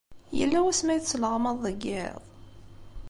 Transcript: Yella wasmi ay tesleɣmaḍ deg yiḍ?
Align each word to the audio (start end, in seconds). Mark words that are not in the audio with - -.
Yella 0.37 0.59
wasmi 0.65 0.91
ay 0.91 1.01
tesleɣmaḍ 1.01 1.57
deg 1.65 1.79
yiḍ? 1.87 2.19